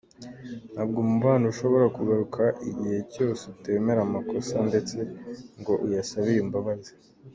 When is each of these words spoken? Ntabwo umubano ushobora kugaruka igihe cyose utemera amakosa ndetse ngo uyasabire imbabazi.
Ntabwo 0.73 0.97
umubano 1.05 1.43
ushobora 1.53 1.85
kugaruka 1.97 2.43
igihe 2.69 2.99
cyose 3.13 3.41
utemera 3.53 3.99
amakosa 4.03 4.55
ndetse 4.69 4.97
ngo 5.59 5.73
uyasabire 5.85 6.39
imbabazi. 6.45 6.91